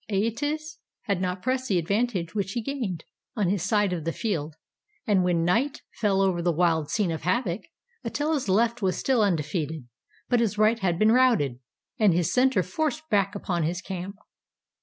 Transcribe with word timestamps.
Aetius 0.09 0.79
had 1.03 1.21
not 1.21 1.43
pressed 1.43 1.67
the 1.69 1.77
advantage 1.77 2.33
which 2.33 2.53
he 2.53 2.63
gained 2.63 3.03
on 3.35 3.49
his 3.49 3.61
side 3.61 3.93
of 3.93 4.03
the 4.03 4.11
field, 4.11 4.55
and 5.05 5.23
when 5.23 5.45
night 5.45 5.83
fell 5.93 6.21
over 6.21 6.41
the 6.41 6.51
wild 6.51 6.89
scene 6.89 7.11
of 7.11 7.21
havoc, 7.21 7.65
Attila's 8.03 8.49
left 8.49 8.81
was 8.81 8.97
still 8.97 9.21
undefeated, 9.21 9.85
but 10.27 10.39
his 10.39 10.57
right 10.57 10.79
had 10.79 10.97
been 10.97 11.11
routed, 11.11 11.59
and 11.99 12.15
his 12.15 12.33
center 12.33 12.63
forced 12.63 13.07
back 13.11 13.35
upon 13.35 13.61
his 13.61 13.79
camp. 13.79 14.15